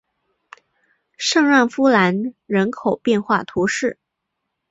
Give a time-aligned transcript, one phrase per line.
[1.15, 3.99] 圣让夫兰人口变化图示